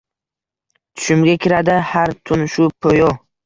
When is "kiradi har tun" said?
1.45-2.51